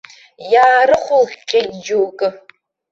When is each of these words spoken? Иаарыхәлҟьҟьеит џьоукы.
Иаарыхәлҟьҟьеит 0.51 1.69
џьоукы. 1.85 2.27